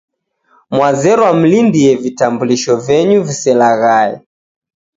[0.71, 4.21] Mwazerwa mlindie vitambulisho venyu viselaghae